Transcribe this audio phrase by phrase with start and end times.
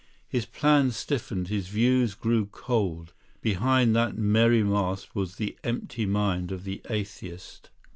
[0.27, 6.51] His plans stiffened, his views grew cold; behind that merry mask was the empty mind
[6.51, 7.69] of the atheist.